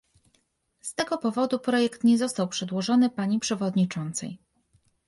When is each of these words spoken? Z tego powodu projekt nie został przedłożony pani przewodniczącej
Z 0.81 0.93
tego 0.93 1.17
powodu 1.17 1.59
projekt 1.59 2.03
nie 2.03 2.17
został 2.17 2.47
przedłożony 2.47 3.09
pani 3.09 3.39
przewodniczącej 3.39 4.37